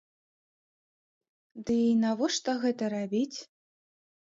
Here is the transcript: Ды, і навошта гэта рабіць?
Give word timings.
Ды, 1.67 1.77
і 1.93 1.95
навошта 2.07 2.51
гэта 2.67 2.95
рабіць? 2.99 3.39